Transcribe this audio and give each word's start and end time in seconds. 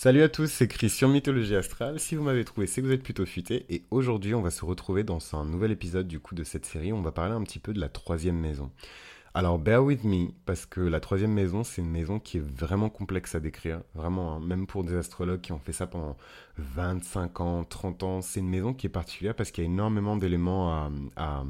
Salut 0.00 0.22
à 0.22 0.28
tous, 0.28 0.46
c'est 0.46 0.68
Christian 0.68 1.08
Mythologie 1.08 1.56
Astrale. 1.56 1.98
Si 1.98 2.14
vous 2.14 2.22
m'avez 2.22 2.44
trouvé, 2.44 2.68
c'est 2.68 2.80
que 2.80 2.86
vous 2.86 2.92
êtes 2.92 3.02
plutôt 3.02 3.26
futé. 3.26 3.66
Et 3.68 3.82
aujourd'hui, 3.90 4.32
on 4.32 4.42
va 4.42 4.52
se 4.52 4.64
retrouver 4.64 5.02
dans 5.02 5.18
un 5.34 5.44
nouvel 5.44 5.72
épisode 5.72 6.06
du 6.06 6.20
coup 6.20 6.36
de 6.36 6.44
cette 6.44 6.66
série. 6.66 6.92
On 6.92 7.02
va 7.02 7.10
parler 7.10 7.34
un 7.34 7.42
petit 7.42 7.58
peu 7.58 7.72
de 7.72 7.80
la 7.80 7.88
troisième 7.88 8.38
maison. 8.38 8.70
Alors, 9.34 9.58
bear 9.58 9.82
with 9.82 10.04
me, 10.04 10.28
parce 10.46 10.66
que 10.66 10.80
la 10.80 11.00
troisième 11.00 11.32
maison, 11.32 11.64
c'est 11.64 11.82
une 11.82 11.90
maison 11.90 12.20
qui 12.20 12.36
est 12.36 12.48
vraiment 12.48 12.90
complexe 12.90 13.34
à 13.34 13.40
décrire. 13.40 13.80
Vraiment, 13.96 14.36
hein. 14.36 14.40
même 14.40 14.68
pour 14.68 14.84
des 14.84 14.94
astrologues 14.94 15.40
qui 15.40 15.50
ont 15.50 15.58
fait 15.58 15.72
ça 15.72 15.88
pendant 15.88 16.16
25 16.58 17.40
ans, 17.40 17.64
30 17.64 18.02
ans, 18.04 18.22
c'est 18.22 18.38
une 18.38 18.48
maison 18.48 18.74
qui 18.74 18.86
est 18.86 18.90
particulière 18.90 19.34
parce 19.34 19.50
qu'il 19.50 19.64
y 19.64 19.66
a 19.66 19.68
énormément 19.68 20.16
d'éléments 20.16 20.70
à, 21.16 21.44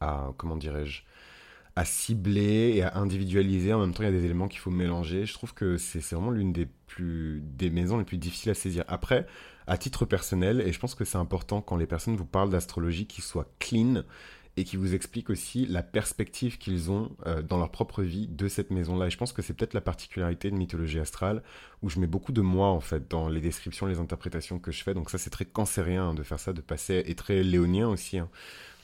à 0.00 0.32
comment 0.36 0.56
dirais-je, 0.56 1.02
à 1.76 1.84
cibler 1.84 2.72
et 2.74 2.82
à 2.82 2.96
individualiser. 2.96 3.72
En 3.74 3.80
même 3.80 3.92
temps, 3.92 4.02
il 4.02 4.06
y 4.06 4.08
a 4.08 4.18
des 4.18 4.24
éléments 4.24 4.48
qu'il 4.48 4.60
faut 4.60 4.70
mélanger. 4.70 5.26
Je 5.26 5.34
trouve 5.34 5.52
que 5.52 5.76
c'est 5.76 6.00
vraiment 6.12 6.30
l'une 6.30 6.52
des 6.52 6.66
plus 6.86 7.42
des 7.44 7.68
maisons 7.70 7.98
les 7.98 8.04
plus 8.04 8.16
difficiles 8.16 8.50
à 8.50 8.54
saisir. 8.54 8.84
Après, 8.88 9.26
à 9.66 9.76
titre 9.76 10.06
personnel, 10.06 10.62
et 10.62 10.72
je 10.72 10.78
pense 10.78 10.94
que 10.94 11.04
c'est 11.04 11.18
important 11.18 11.60
quand 11.60 11.76
les 11.76 11.86
personnes 11.86 12.16
vous 12.16 12.24
parlent 12.24 12.50
d'astrologie 12.50 13.06
qu'ils 13.06 13.24
soient 13.24 13.50
clean 13.58 14.04
et 14.56 14.64
qui 14.64 14.76
vous 14.76 14.94
expliquent 14.94 15.28
aussi 15.28 15.66
la 15.66 15.82
perspective 15.82 16.56
qu'ils 16.56 16.90
ont 16.90 17.14
euh, 17.26 17.42
dans 17.42 17.58
leur 17.58 17.70
propre 17.70 18.02
vie 18.02 18.26
de 18.26 18.48
cette 18.48 18.70
maison-là. 18.70 19.08
Et 19.08 19.10
je 19.10 19.18
pense 19.18 19.34
que 19.34 19.42
c'est 19.42 19.52
peut-être 19.52 19.74
la 19.74 19.82
particularité 19.82 20.50
de 20.50 20.56
mythologie 20.56 20.98
astrale, 20.98 21.42
où 21.86 21.88
je 21.88 22.00
mets 22.00 22.08
beaucoup 22.08 22.32
de 22.32 22.40
moi, 22.40 22.68
en 22.70 22.80
fait, 22.80 23.08
dans 23.08 23.28
les 23.28 23.40
descriptions, 23.40 23.86
les 23.86 24.00
interprétations 24.00 24.58
que 24.58 24.72
je 24.72 24.82
fais. 24.82 24.92
Donc 24.92 25.08
ça, 25.08 25.18
c'est 25.18 25.30
très 25.30 25.44
cancérien 25.44 26.08
hein, 26.08 26.14
de 26.14 26.24
faire 26.24 26.40
ça, 26.40 26.52
de 26.52 26.60
passer, 26.60 27.04
et 27.06 27.14
très 27.14 27.44
léonien 27.44 27.88
aussi, 27.88 28.18
hein, 28.18 28.28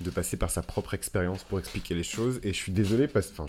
de 0.01 0.11
passer 0.11 0.37
par 0.37 0.51
sa 0.51 0.63
propre 0.63 0.95
expérience 0.95 1.43
pour 1.43 1.59
expliquer 1.59 1.97
les 1.97 2.05
choses. 2.05 2.39
Et 2.45 2.53
je 2.53 2.57
suis 2.57 2.71
désolé, 2.71 3.09
parce 3.09 3.27
que 3.27 3.43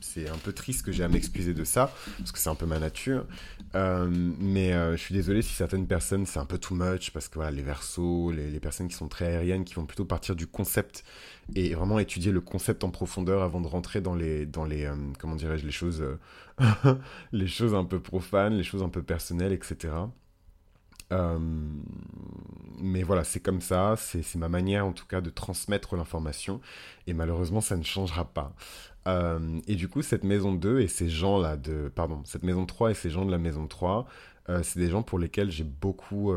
c'est 0.00 0.28
un 0.28 0.36
peu 0.36 0.52
triste 0.52 0.84
que 0.84 0.92
j'ai 0.92 1.02
à 1.02 1.08
m'excuser 1.08 1.54
de 1.54 1.64
ça, 1.64 1.94
parce 2.18 2.30
que 2.30 2.38
c'est 2.38 2.50
un 2.50 2.54
peu 2.54 2.66
ma 2.66 2.78
nature. 2.78 3.24
Euh, 3.74 4.06
mais 4.38 4.72
euh, 4.72 4.96
je 4.96 5.02
suis 5.02 5.14
désolé 5.14 5.40
si 5.40 5.52
certaines 5.52 5.86
personnes, 5.86 6.26
c'est 6.26 6.38
un 6.38 6.44
peu 6.44 6.58
too 6.58 6.74
much, 6.74 7.10
parce 7.10 7.28
que 7.28 7.36
voilà, 7.36 7.50
les 7.50 7.62
versos, 7.62 8.32
les, 8.32 8.50
les, 8.50 8.60
personnes 8.60 8.88
qui 8.88 8.96
sont 8.96 9.08
très 9.08 9.26
aériennes, 9.26 9.64
qui 9.64 9.74
vont 9.74 9.86
plutôt 9.86 10.04
partir 10.04 10.36
du 10.36 10.46
concept 10.46 11.04
et 11.54 11.74
vraiment 11.74 11.98
étudier 11.98 12.32
le 12.32 12.40
concept 12.40 12.84
en 12.84 12.90
profondeur 12.90 13.42
avant 13.42 13.60
de 13.60 13.66
rentrer 13.66 14.00
dans 14.00 14.14
les, 14.14 14.46
dans 14.46 14.64
les 14.64 14.84
euh, 14.84 14.94
comment 15.18 15.36
dirais-je, 15.36 15.64
les 15.64 15.72
choses, 15.72 16.04
les 17.32 17.46
choses 17.46 17.74
un 17.74 17.84
peu 17.84 18.00
profanes, 18.00 18.54
les 18.54 18.64
choses 18.64 18.73
un 18.82 18.88
peu 18.88 19.02
personnelles, 19.02 19.52
etc. 19.52 19.92
Euh, 21.12 21.38
mais 22.78 23.02
voilà, 23.02 23.24
c'est 23.24 23.40
comme 23.40 23.60
ça, 23.60 23.94
c'est 23.96 24.34
ma 24.36 24.48
manière 24.48 24.86
en 24.86 24.92
tout 24.92 25.06
cas 25.06 25.20
de 25.20 25.30
transmettre 25.30 25.96
l'information, 25.96 26.60
et 27.06 27.12
malheureusement 27.12 27.60
ça 27.60 27.76
ne 27.76 27.82
changera 27.82 28.24
pas. 28.24 28.54
Euh, 29.06 29.60
et 29.66 29.76
du 29.76 29.88
coup, 29.88 30.02
cette 30.02 30.24
maison 30.24 30.54
2 30.54 30.80
et 30.80 30.88
ces 30.88 31.10
gens-là 31.10 31.56
de... 31.58 31.92
Pardon, 31.94 32.22
cette 32.24 32.42
maison 32.42 32.64
3 32.64 32.92
et 32.92 32.94
ces 32.94 33.10
gens 33.10 33.26
de 33.26 33.30
la 33.30 33.38
maison 33.38 33.66
3, 33.66 34.06
euh, 34.48 34.62
c'est 34.62 34.78
des 34.78 34.88
gens 34.88 35.02
pour 35.02 35.18
lesquels 35.18 35.50
j'ai 35.50 35.64
beaucoup 35.64 36.32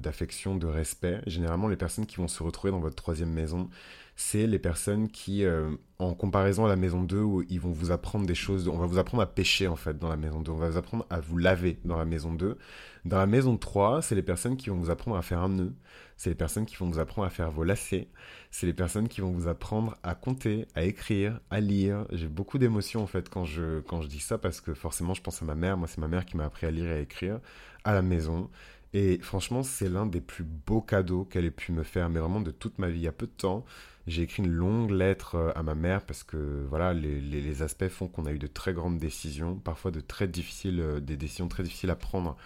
d'affection, 0.00 0.54
de, 0.54 0.60
de, 0.60 0.66
respect. 0.66 1.20
Généralement, 1.26 1.68
les 1.68 1.76
personnes 1.76 2.06
qui 2.06 2.16
vont 2.16 2.28
se 2.28 2.42
retrouver 2.42 2.70
dans 2.70 2.78
votre 2.78 2.94
troisième 2.96 3.30
maison, 3.32 3.68
c'est 4.16 4.46
les 4.46 4.60
personnes 4.60 5.08
qui, 5.08 5.44
euh, 5.44 5.70
en 5.98 6.14
comparaison 6.14 6.64
à 6.64 6.68
la 6.68 6.76
maison 6.76 7.02
2, 7.02 7.18
où 7.18 7.42
ils 7.48 7.60
vont 7.60 7.72
vous 7.72 7.90
apprendre 7.90 8.26
des 8.26 8.34
choses, 8.34 8.68
on 8.68 8.78
va 8.78 8.86
vous 8.86 8.98
apprendre 8.98 9.22
à 9.22 9.26
pêcher 9.26 9.66
en 9.66 9.74
fait 9.74 9.98
dans 9.98 10.08
la 10.08 10.16
maison 10.16 10.40
2, 10.40 10.52
on 10.52 10.56
va 10.56 10.68
vous 10.68 10.76
apprendre 10.76 11.04
à 11.10 11.18
vous 11.20 11.36
laver 11.36 11.78
dans 11.84 11.96
la 11.96 12.04
maison 12.04 12.32
2. 12.32 12.56
Dans 13.04 13.18
la 13.18 13.26
maison 13.26 13.56
3, 13.56 14.02
c'est 14.02 14.14
les 14.14 14.22
personnes 14.22 14.56
qui 14.56 14.70
vont 14.70 14.76
vous 14.76 14.90
apprendre 14.90 15.16
à 15.16 15.22
faire 15.22 15.40
un 15.40 15.48
nœud, 15.48 15.72
c'est 16.16 16.30
les 16.30 16.36
personnes 16.36 16.64
qui 16.64 16.76
vont 16.76 16.88
vous 16.88 17.00
apprendre 17.00 17.26
à 17.26 17.30
faire 17.30 17.50
vos 17.50 17.64
lacets, 17.64 18.08
c'est 18.52 18.66
les 18.66 18.72
personnes 18.72 19.08
qui 19.08 19.20
vont 19.20 19.32
vous 19.32 19.48
apprendre 19.48 19.96
à 20.04 20.14
compter, 20.14 20.66
à 20.76 20.84
écrire, 20.84 21.40
à 21.50 21.60
lire. 21.60 22.06
J'ai 22.12 22.28
beaucoup 22.28 22.58
d'émotions 22.58 23.02
en 23.02 23.08
fait 23.08 23.28
quand 23.28 23.44
je, 23.44 23.80
quand 23.80 24.00
je 24.00 24.08
dis 24.08 24.20
ça 24.20 24.38
parce 24.38 24.60
que 24.60 24.74
forcément 24.74 25.14
je 25.14 25.22
pense 25.22 25.42
à 25.42 25.44
ma 25.44 25.56
mère, 25.56 25.76
moi 25.76 25.88
c'est 25.88 25.98
ma 25.98 26.08
mère 26.08 26.24
qui 26.24 26.36
m'a 26.36 26.44
appris 26.44 26.66
à 26.66 26.70
lire 26.70 26.86
et 26.86 26.92
à 26.92 27.00
écrire 27.00 27.40
à 27.82 27.92
la 27.92 28.02
maison. 28.02 28.48
Et 28.94 29.18
franchement, 29.18 29.64
c'est 29.64 29.88
l'un 29.88 30.06
des 30.06 30.20
plus 30.20 30.44
beaux 30.44 30.80
cadeaux 30.80 31.24
qu'elle 31.24 31.44
ait 31.44 31.50
pu 31.50 31.72
me 31.72 31.82
faire, 31.82 32.08
mais 32.08 32.20
vraiment 32.20 32.40
de 32.40 32.52
toute 32.52 32.78
ma 32.78 32.88
vie. 32.88 33.00
Il 33.00 33.02
y 33.02 33.08
a 33.08 33.12
peu 33.12 33.26
de 33.26 33.32
temps, 33.32 33.64
j'ai 34.06 34.22
écrit 34.22 34.42
une 34.42 34.50
longue 34.50 34.90
lettre 34.90 35.36
euh, 35.36 35.52
à 35.54 35.62
ma 35.62 35.74
mère 35.74 36.02
parce 36.04 36.24
que 36.24 36.66
voilà, 36.68 36.92
les, 36.92 37.20
les, 37.20 37.62
aspects 37.62 37.88
font 37.88 38.06
qu'on 38.08 38.26
a 38.26 38.32
eu 38.32 38.38
de 38.38 38.46
très 38.46 38.74
grandes 38.74 38.98
décisions, 38.98 39.56
parfois 39.56 39.90
de 39.90 40.00
très 40.00 40.28
difficiles, 40.28 40.80
euh, 40.80 41.00
des 41.00 41.16
décisions 41.16 41.48
très 41.48 41.62
difficiles 41.62 41.90
à 41.90 41.96
prendre 41.96 42.36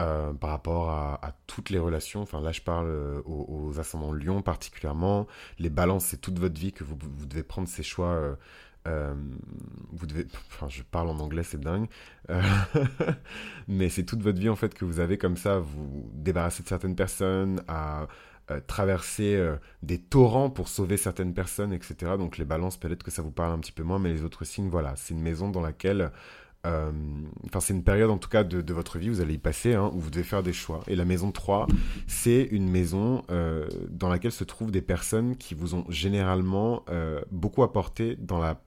euh, 0.00 0.32
par 0.32 0.50
rapport 0.50 0.90
à, 0.90 1.36
toutes 1.46 1.70
les 1.70 1.78
relations. 1.78 2.22
Enfin 2.22 2.40
là, 2.40 2.52
je 2.52 2.62
parle 2.62 2.88
aux, 3.26 3.78
ascendants 3.78 4.12
Lion 4.12 4.42
particulièrement. 4.42 5.26
Les 5.58 5.70
balances, 5.70 6.06
c'est 6.06 6.20
toute 6.20 6.38
votre 6.38 6.58
vie 6.58 6.72
que 6.72 6.84
vous, 6.84 6.96
vous 7.00 7.26
devez 7.26 7.42
prendre 7.42 7.68
ces 7.68 7.82
choix. 7.82 8.36
Vous 8.86 10.06
devez, 10.06 10.26
enfin, 10.48 10.68
je 10.68 10.82
parle 10.82 11.08
en 11.08 11.18
anglais, 11.18 11.42
c'est 11.42 11.60
dingue, 11.60 11.86
mais 13.68 13.88
c'est 13.88 14.04
toute 14.04 14.20
votre 14.20 14.38
vie 14.38 14.50
en 14.50 14.56
fait 14.56 14.74
que 14.74 14.84
vous 14.84 15.00
avez 15.00 15.16
comme 15.16 15.36
ça, 15.36 15.58
vous 15.58 16.10
débarrasser 16.12 16.62
de 16.62 16.68
certaines 16.68 16.96
personnes, 16.96 17.62
à 17.68 18.08
euh, 18.50 18.60
traverser 18.66 19.36
euh, 19.36 19.56
des 19.82 19.98
torrents 19.98 20.50
pour 20.50 20.68
sauver 20.68 20.98
certaines 20.98 21.32
personnes, 21.32 21.72
etc. 21.72 22.12
Donc 22.18 22.36
les 22.36 22.44
balances, 22.44 22.76
peut-être 22.76 23.02
que 23.02 23.10
ça 23.10 23.22
vous 23.22 23.30
parle 23.30 23.52
un 23.52 23.58
petit 23.58 23.72
peu 23.72 23.82
moins, 23.82 23.98
mais 23.98 24.12
les 24.12 24.22
autres 24.22 24.44
signes, 24.44 24.68
voilà, 24.68 24.94
c'est 24.96 25.14
une 25.14 25.22
maison 25.22 25.48
dans 25.48 25.62
laquelle... 25.62 26.10
Euh, 26.66 26.92
enfin, 27.46 27.60
c'est 27.60 27.72
une 27.72 27.84
période 27.84 28.10
en 28.10 28.18
tout 28.18 28.28
cas 28.28 28.44
de, 28.44 28.72
votre 28.72 28.98
vie, 28.98 29.08
vous 29.08 29.22
allez 29.22 29.34
y 29.34 29.38
passer, 29.38 29.74
hein, 29.74 29.90
où 29.94 30.00
vous 30.00 30.10
devez 30.10 30.24
faire 30.24 30.42
des 30.42 30.52
choix. 30.52 30.80
Et 30.88 30.96
la 30.96 31.06
maison 31.06 31.30
3, 31.30 31.66
c'est 32.06 32.42
une 32.42 32.70
maison 32.70 33.22
dans 33.90 34.08
laquelle 34.08 34.32
se 34.32 34.44
trouvent 34.44 34.70
des 34.70 34.80
personnes 34.80 35.36
qui 35.36 35.54
vous 35.54 35.74
ont 35.74 35.84
généralement 35.90 36.84
beaucoup 37.30 37.62
apporté 37.62 38.16
dans 38.16 38.38
la 38.38 38.62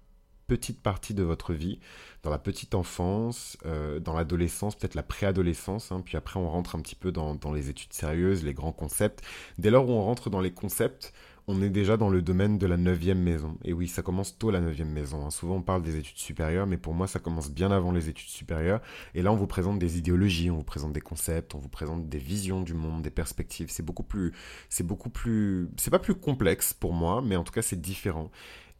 petite 0.47 0.81
partie 0.81 1.13
de 1.13 1.23
votre 1.23 1.53
vie, 1.53 1.79
dans 2.23 2.29
la 2.29 2.39
petite 2.39 2.73
enfance, 2.73 3.57
euh, 3.65 3.99
dans 3.99 4.13
l'adolescence, 4.13 4.75
peut-être 4.75 4.95
la 4.95 5.03
préadolescence, 5.03 5.91
hein, 5.91 6.01
puis 6.03 6.17
après 6.17 6.39
on 6.39 6.49
rentre 6.49 6.75
un 6.75 6.81
petit 6.81 6.95
peu 6.95 7.11
dans, 7.11 7.37
les 7.53 7.69
études 7.69 7.93
sérieuses, 7.93 8.43
les 8.43 8.53
grands 8.53 8.71
concepts. 8.71 9.21
Dès 9.57 9.69
lors 9.69 9.87
où 9.87 9.91
on 9.91 10.01
rentre 10.01 10.29
dans 10.29 10.41
les 10.41 10.51
concepts, 10.51 11.13
on 11.49 11.61
est 11.61 11.69
déjà 11.69 11.95
dans 11.95 12.09
le 12.09 12.21
domaine 12.21 12.57
de 12.57 12.67
la 12.67 12.75
neuvième 12.75 13.21
maison. 13.21 13.57
Et 13.63 13.71
oui, 13.71 13.87
ça 13.87 14.01
commence 14.01 14.37
tôt 14.37 14.51
la 14.51 14.59
neuvième 14.59 14.91
maison. 14.91 15.25
Hein. 15.25 15.29
Souvent 15.29 15.55
on 15.55 15.61
parle 15.61 15.81
des 15.81 15.95
études 15.95 16.17
supérieures, 16.17 16.67
mais 16.67 16.75
pour 16.75 16.93
moi 16.93 17.07
ça 17.07 17.19
commence 17.19 17.49
bien 17.49 17.71
avant 17.71 17.93
les 17.93 18.09
études 18.09 18.27
supérieures. 18.27 18.81
Et 19.15 19.21
là 19.21 19.31
on 19.31 19.37
vous 19.37 19.47
présente 19.47 19.79
des 19.79 19.97
idéologies, 19.97 20.51
on 20.51 20.57
vous 20.57 20.63
présente 20.63 20.91
des 20.91 21.01
concepts, 21.01 21.55
on 21.55 21.59
vous 21.59 21.69
présente 21.69 22.09
des 22.09 22.17
visions 22.17 22.61
du 22.61 22.73
monde, 22.73 23.01
des 23.01 23.11
perspectives. 23.11 23.69
C'est 23.69 23.83
beaucoup 23.83 24.03
plus, 24.03 24.33
c'est 24.67 24.85
beaucoup 24.85 25.09
plus, 25.09 25.69
c'est 25.77 25.91
pas 25.91 25.99
plus 25.99 26.15
complexe 26.15 26.73
pour 26.73 26.91
moi, 26.91 27.21
mais 27.25 27.37
en 27.37 27.45
tout 27.45 27.53
cas 27.53 27.61
c'est 27.61 27.79
différent. 27.79 28.29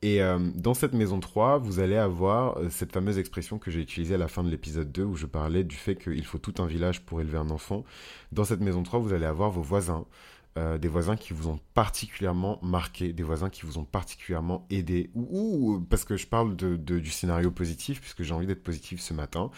Et 0.01 0.21
euh, 0.21 0.37
dans 0.53 0.73
cette 0.73 0.93
maison 0.93 1.19
3, 1.19 1.57
vous 1.57 1.79
allez 1.79 1.95
avoir 1.95 2.57
euh, 2.57 2.69
cette 2.69 2.91
fameuse 2.91 3.17
expression 3.17 3.57
que 3.57 3.71
j'ai 3.71 3.81
utilisée 3.81 4.15
à 4.15 4.19
la 4.19 4.27
fin 4.27 4.43
de 4.43 4.49
l'épisode 4.49 4.91
2 4.91 5.03
où 5.03 5.15
je 5.15 5.25
parlais 5.25 5.63
du 5.63 5.75
fait 5.75 5.95
qu'il 5.95 6.25
faut 6.25 6.37
tout 6.37 6.53
un 6.59 6.67
village 6.67 7.01
pour 7.01 7.19
élever 7.19 7.39
un 7.39 7.49
enfant. 7.49 7.83
Dans 8.31 8.43
cette 8.43 8.61
maison 8.61 8.83
3, 8.83 8.99
vous 8.99 9.13
allez 9.13 9.25
avoir 9.25 9.49
vos 9.49 9.63
voisins, 9.63 10.05
euh, 10.59 10.77
des 10.77 10.87
voisins 10.87 11.15
qui 11.15 11.33
vous 11.33 11.49
ont 11.49 11.59
particulièrement 11.73 12.59
marqué, 12.61 13.11
des 13.11 13.23
voisins 13.23 13.49
qui 13.49 13.65
vous 13.65 13.79
ont 13.79 13.85
particulièrement 13.85 14.67
aidé, 14.69 15.09
ou, 15.15 15.83
parce 15.89 16.03
que 16.05 16.15
je 16.15 16.27
parle 16.27 16.55
du 16.55 17.09
scénario 17.09 17.49
positif, 17.49 17.99
puisque 17.99 18.21
j'ai 18.21 18.35
envie 18.35 18.47
d'être 18.47 18.63
positif 18.63 19.01
ce 19.01 19.13
matin. 19.13 19.49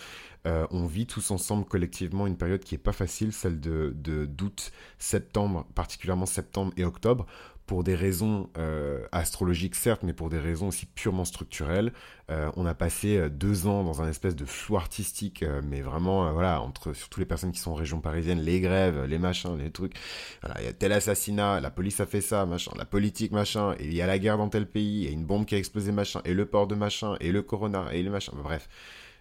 On 0.45 0.87
vit 0.87 1.05
tous 1.05 1.29
ensemble 1.29 1.63
collectivement 1.65 2.25
une 2.25 2.37
période 2.37 2.63
qui 2.63 2.73
est 2.73 2.79
pas 2.79 2.91
facile, 2.91 3.33
celle 3.33 3.59
de 3.59 3.93
d'août, 4.25 4.71
septembre, 4.97 5.67
particulièrement 5.75 6.25
septembre 6.25 6.73
et 6.75 6.85
octobre 6.85 7.27
pour 7.69 7.83
des 7.83 7.93
raisons 7.93 8.49
euh, 8.57 9.05
astrologiques 9.11 9.75
certes, 9.75 10.01
mais 10.01 10.13
pour 10.13 10.29
des 10.29 10.39
raisons 10.39 10.69
aussi 10.69 10.87
purement 10.87 11.23
structurelles. 11.23 11.93
Euh, 12.31 12.49
on 12.55 12.65
a 12.65 12.73
passé 12.73 13.15
euh, 13.15 13.29
deux 13.29 13.67
ans 13.67 13.83
dans 13.83 14.01
un 14.01 14.09
espèce 14.09 14.35
de 14.35 14.43
flou 14.43 14.75
artistique, 14.75 15.45
mais 15.63 15.81
vraiment, 15.81 16.33
voilà, 16.33 16.63
entre 16.63 16.93
surtout 16.93 17.19
les 17.19 17.27
personnes 17.27 17.51
qui 17.51 17.59
sont 17.59 17.69
en 17.69 17.75
région 17.75 18.01
parisienne, 18.01 18.41
les 18.41 18.59
grèves, 18.59 19.05
les 19.05 19.19
machins, 19.19 19.55
les 19.55 19.69
trucs. 19.69 19.93
Voilà, 20.41 20.59
il 20.61 20.65
y 20.65 20.67
a 20.67 20.73
tel 20.73 20.91
assassinat, 20.91 21.59
la 21.59 21.69
police 21.69 21.99
a 21.99 22.07
fait 22.07 22.21
ça, 22.21 22.47
machin, 22.47 22.71
la 22.75 22.85
politique, 22.85 23.31
machin, 23.31 23.75
et 23.77 23.85
il 23.85 23.93
y 23.93 24.01
a 24.01 24.07
la 24.07 24.17
guerre 24.17 24.39
dans 24.39 24.49
tel 24.49 24.65
pays, 24.65 25.07
a 25.07 25.11
une 25.11 25.25
bombe 25.25 25.45
qui 25.45 25.53
a 25.53 25.59
explosé, 25.59 25.91
machin, 25.91 26.21
et 26.25 26.33
le 26.33 26.47
port 26.47 26.65
de 26.65 26.73
machin, 26.73 27.17
et 27.19 27.31
le 27.31 27.43
corona, 27.43 27.93
et 27.93 28.01
le 28.01 28.09
machin, 28.09 28.31
bref. 28.43 28.67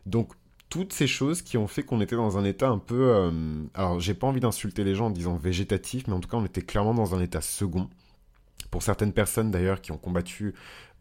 Donc, 0.07 0.33
toutes 0.71 0.95
ces 0.95 1.07
choses 1.07 1.43
qui 1.43 1.59
ont 1.59 1.67
fait 1.67 1.83
qu'on 1.83 2.01
était 2.01 2.17
dans 2.17 2.39
un 2.39 2.47
état 2.47 2.71
un 2.71 2.79
peu... 2.79 3.31
Alors, 3.75 4.01
j'ai 4.01 4.15
pas 4.15 4.27
envie 4.27 4.41
d'insulter 4.41 4.85
les 4.85 4.95
gens 4.95 5.09
en 5.09 5.11
disant 5.11 5.37
végétatif, 5.37 6.07
mais 6.07 6.15
en 6.15 6.21
tout 6.21 6.31
cas, 6.31 6.39
on 6.39 6.47
était 6.47 6.63
clairement 6.63 6.95
dans 6.95 7.15
un 7.15 7.21
état 7.21 7.43
second. 7.43 7.91
Pour 8.71 8.83
certaines 8.83 9.13
personnes 9.13 9.51
d'ailleurs 9.51 9.81
qui 9.81 9.93
ont 9.93 9.99
combattu 9.99 10.55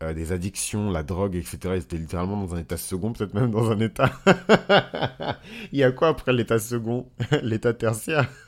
euh, 0.04 0.14
des 0.14 0.32
addictions, 0.32 0.92
la 0.92 1.04
drogue, 1.04 1.36
etc., 1.36 1.58
ils 1.76 1.78
étaient 1.78 1.98
littéralement 1.98 2.38
dans 2.38 2.54
un 2.56 2.60
état 2.60 2.78
second, 2.78 3.14
peut-être 3.14 3.34
même 3.34 3.50
dans 3.52 3.72
un 3.72 3.80
état... 3.80 4.12
Il 5.72 5.80
y 5.80 5.84
a 5.84 5.92
quoi 5.92 6.10
après 6.10 6.34
l'état 6.34 6.60
second? 6.60 7.10
L'état 7.42 7.74
tertiaire? 7.74 8.30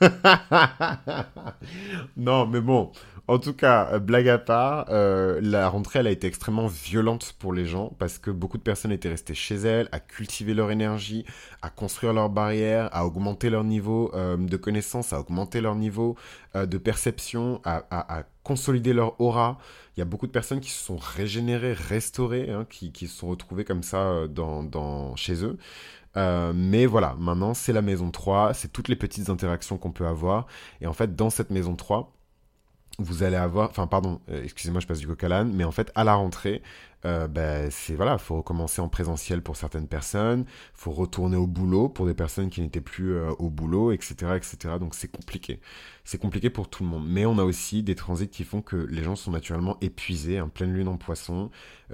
Non, 2.16 2.46
mais 2.46 2.60
bon, 2.60 2.92
en 3.28 3.38
tout 3.38 3.54
cas, 3.54 3.88
euh, 3.92 3.98
blague 3.98 4.28
à 4.28 4.38
part, 4.38 4.86
euh, 4.90 5.40
la 5.42 5.68
rentrée, 5.68 6.00
elle 6.00 6.06
a 6.06 6.10
été 6.10 6.26
extrêmement 6.26 6.66
violente 6.66 7.34
pour 7.38 7.52
les 7.52 7.66
gens 7.66 7.92
parce 7.98 8.18
que 8.18 8.30
beaucoup 8.30 8.58
de 8.58 8.62
personnes 8.62 8.92
étaient 8.92 9.08
restées 9.08 9.34
chez 9.34 9.56
elles, 9.56 9.88
à 9.92 10.00
cultiver 10.00 10.54
leur 10.54 10.70
énergie, 10.70 11.24
à 11.62 11.70
construire 11.70 12.12
leurs 12.12 12.30
barrières, 12.30 12.88
à 12.92 13.06
augmenter 13.06 13.50
leur 13.50 13.64
niveau 13.64 14.10
euh, 14.14 14.36
de 14.36 14.56
connaissance, 14.56 15.12
à 15.12 15.20
augmenter 15.20 15.60
leur 15.60 15.74
niveau 15.74 16.16
de 16.54 16.78
perception, 16.78 17.60
à, 17.64 18.24
consolider 18.42 18.92
leur 18.92 19.20
aura. 19.20 19.58
Il 19.96 20.00
y 20.00 20.02
a 20.02 20.04
beaucoup 20.04 20.26
de 20.26 20.32
personnes 20.32 20.60
qui 20.60 20.70
se 20.70 20.82
sont 20.82 20.96
régénérées, 20.96 21.74
restaurées, 21.74 22.50
hein, 22.50 22.66
qui, 22.68 22.92
se 23.06 23.16
sont 23.16 23.28
retrouvées 23.28 23.64
comme 23.64 23.84
ça 23.84 24.26
dans, 24.28 25.14
chez 25.14 25.44
eux. 25.44 25.58
mais 26.16 26.86
voilà, 26.86 27.14
maintenant 27.20 27.54
c'est 27.54 27.72
la 27.72 27.82
maison 27.82 28.10
3, 28.10 28.52
c'est 28.54 28.72
toutes 28.72 28.88
les 28.88 28.96
petites 28.96 29.30
interactions 29.30 29.78
qu'on 29.78 29.92
peut 29.92 30.06
avoir. 30.06 30.48
Et 30.80 30.88
en 30.88 30.92
fait, 30.92 31.14
dans 31.14 31.30
cette 31.30 31.50
maison 31.50 31.76
3, 31.76 32.12
vous 32.98 33.22
allez 33.22 33.36
avoir, 33.36 33.70
enfin 33.70 33.86
pardon, 33.86 34.20
euh, 34.30 34.42
excusez-moi, 34.42 34.80
je 34.80 34.86
passe 34.86 34.98
du 34.98 35.06
coq 35.06 35.22
à 35.24 35.28
l'âne, 35.28 35.52
mais 35.54 35.64
en 35.64 35.70
fait 35.70 35.90
à 35.94 36.04
la 36.04 36.14
rentrée, 36.14 36.62
euh, 37.06 37.28
ben, 37.28 37.70
c'est 37.70 37.94
voilà, 37.94 38.18
faut 38.18 38.36
recommencer 38.36 38.82
en 38.82 38.88
présentiel 38.88 39.42
pour 39.42 39.56
certaines 39.56 39.88
personnes, 39.88 40.44
faut 40.74 40.90
retourner 40.90 41.36
au 41.36 41.46
boulot 41.46 41.88
pour 41.88 42.04
des 42.04 42.12
personnes 42.14 42.50
qui 42.50 42.60
n'étaient 42.60 42.82
plus 42.82 43.14
euh, 43.14 43.30
au 43.38 43.48
boulot, 43.48 43.92
etc., 43.92 44.14
etc. 44.36 44.74
Donc 44.78 44.94
c'est 44.94 45.10
compliqué, 45.10 45.60
c'est 46.04 46.18
compliqué 46.18 46.50
pour 46.50 46.68
tout 46.68 46.82
le 46.82 46.90
monde. 46.90 47.06
Mais 47.06 47.24
on 47.24 47.38
a 47.38 47.44
aussi 47.44 47.82
des 47.82 47.94
transits 47.94 48.28
qui 48.28 48.44
font 48.44 48.60
que 48.60 48.76
les 48.76 49.02
gens 49.02 49.16
sont 49.16 49.30
naturellement 49.30 49.78
épuisés, 49.80 50.42
pleine 50.52 50.72
lune 50.74 50.88
en 50.88 50.98
Poisson, 50.98 51.50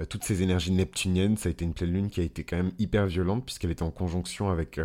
toutes 0.09 0.23
ces 0.23 0.41
énergies 0.41 0.71
neptuniennes, 0.71 1.37
ça 1.37 1.47
a 1.49 1.51
été 1.51 1.63
une 1.63 1.73
pleine 1.73 1.91
lune 1.93 2.09
qui 2.09 2.19
a 2.19 2.23
été 2.23 2.43
quand 2.43 2.57
même 2.57 2.71
hyper 2.79 3.07
violente 3.07 3.45
puisqu'elle 3.45 3.71
était 3.71 3.83
en 3.83 3.91
conjonction 3.91 4.49
avec 4.49 4.79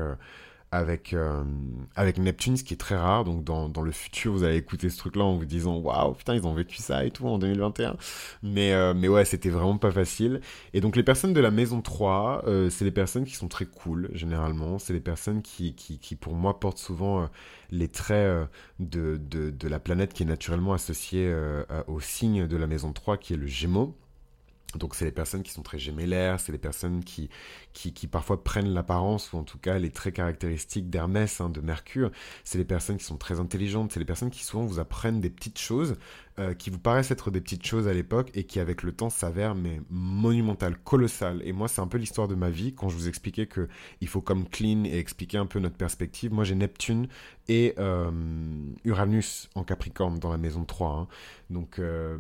avec, 0.73 1.13
euh, 1.13 1.45
avec 1.95 2.19
Neptune, 2.19 2.57
ce 2.57 2.65
qui 2.65 2.73
est 2.75 2.79
très 2.79 2.97
rare. 2.97 3.25
Donc, 3.25 3.45
dans, 3.45 3.69
dans 3.69 3.83
le 3.83 3.93
futur, 3.93 4.33
vous 4.33 4.43
allez 4.43 4.57
écouter 4.57 4.89
ce 4.89 4.97
truc-là 4.97 5.23
en 5.23 5.37
vous 5.37 5.45
disant 5.45 5.77
Waouh, 5.77 6.15
putain, 6.15 6.35
ils 6.35 6.47
ont 6.47 6.55
vécu 6.55 6.79
ça 6.79 7.05
et 7.05 7.11
tout 7.11 7.27
en 7.29 7.39
2021. 7.39 7.97
Mais, 8.43 8.73
euh, 8.73 8.95
mais 8.95 9.07
ouais, 9.07 9.27
c'était 9.27 9.51
vraiment 9.51 9.77
pas 9.77 9.93
facile. 9.93 10.41
Et 10.73 10.81
donc, 10.81 10.97
les 10.97 11.03
personnes 11.03 11.35
de 11.35 11.41
la 11.41 11.51
maison 11.51 11.83
3, 11.83 12.45
euh, 12.47 12.71
c'est 12.71 12.87
les 12.87 12.91
personnes 12.91 13.27
qui 13.27 13.35
sont 13.35 13.49
très 13.49 13.67
cool, 13.67 14.11
généralement. 14.15 14.79
C'est 14.79 14.95
les 14.95 15.01
personnes 15.01 15.43
qui, 15.43 15.75
qui, 15.75 15.99
qui, 15.99 16.17
pour 16.17 16.35
moi, 16.35 16.59
portent 16.59 16.79
souvent 16.79 17.29
les 17.71 17.89
traits 17.89 18.49
de, 18.81 19.19
de, 19.19 19.51
de, 19.51 19.69
la 19.69 19.79
planète 19.79 20.15
qui 20.15 20.23
est 20.23 20.27
naturellement 20.27 20.73
associée 20.73 21.35
au 21.87 22.01
signe 22.01 22.47
de 22.47 22.57
la 22.57 22.67
maison 22.67 22.93
3, 22.93 23.19
qui 23.19 23.35
est 23.35 23.37
le 23.37 23.47
Gémeaux. 23.47 23.95
Donc 24.77 24.95
c'est 24.95 25.05
les 25.05 25.13
personnes 25.13 25.43
qui 25.43 25.51
sont 25.51 25.63
très 25.63 25.79
gémellaires, 25.79 26.41
c'est 26.41 26.53
les 26.53 26.59
personnes 26.59 27.05
qui, 27.05 27.29
qui, 27.73 28.07
parfois 28.07 28.43
prennent 28.43 28.73
l'apparence, 28.73 29.33
ou 29.33 29.39
en 29.39 29.45
tout 29.45 29.59
cas 29.59 29.79
les 29.79 29.91
traits 29.91 30.15
caractéristiques 30.15 30.91
d'Hermès, 30.91 31.41
hein, 31.41 31.49
de 31.49 31.61
Mercure. 31.61 32.11
C'est 32.45 32.59
les 32.59 32.65
personnes 32.65 32.97
qui 32.97 33.05
sont 33.05 33.17
très 33.17 33.41
intelligentes, 33.41 33.93
c'est 33.93 34.01
les 34.01 34.07
personnes 34.07 34.31
qui 34.31 34.45
souvent 34.45 34.65
vous 34.65 34.79
apprennent 34.79 35.21
des 35.21 35.31
petites 35.31 35.59
choses, 35.59 35.97
euh, 36.39 36.55
qui 36.55 36.71
vous 36.71 36.79
paraissent 36.79 37.11
être 37.11 37.31
des 37.31 37.41
petites 37.41 37.67
choses 37.67 37.87
à 37.89 37.93
l'époque, 37.93 38.31
et 38.35 38.45
qui 38.45 38.59
avec 38.59 38.83
le 38.83 38.93
temps 38.93 39.11
s'avèrent 39.11 39.55
mais 39.55 39.81
monumentales, 39.91 40.77
colossales. 40.79 41.43
Et 41.45 41.53
moi 41.53 41.69
c'est 41.69 41.81
un 41.81 41.87
peu 41.87 41.99
l'histoire 41.99 42.29
de 42.29 42.35
ma 42.35 42.49
vie, 42.49 42.75
quand 42.75 42.89
je 42.89 42.97
vous 42.97 43.09
expliquais 43.09 43.47
que 43.47 43.69
il 44.01 44.09
faut 44.09 44.23
comme 44.23 44.49
clean 44.49 44.85
et 44.85 44.99
expliquer 44.99 45.39
un 45.39 45.47
peu 45.47 45.59
notre 45.59 45.77
perspective. 45.77 46.33
Moi 46.33 46.45
j'ai 46.45 46.55
Neptune 46.55 47.09
et 47.49 47.75
euh, 47.79 48.11
Uranus 48.85 49.51
en 49.55 49.65
Capricorne 49.65 50.19
dans 50.19 50.31
la 50.31 50.39
maison 50.39 50.65
3. 50.65 50.91
Hein. 50.91 51.09
Donc 51.51 51.79
euh, 51.79 52.17